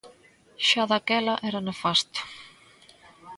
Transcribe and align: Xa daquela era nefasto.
Xa 0.67 0.83
daquela 0.91 1.35
era 1.49 1.65
nefasto. 1.67 2.19